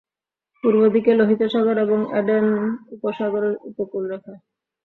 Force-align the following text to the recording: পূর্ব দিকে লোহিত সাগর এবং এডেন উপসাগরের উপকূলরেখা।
পূর্ব 0.63 0.81
দিকে 0.93 1.11
লোহিত 1.19 1.41
সাগর 1.53 1.77
এবং 1.85 1.99
এডেন 2.19 2.45
উপসাগরের 2.95 3.53
উপকূলরেখা। 3.69 4.33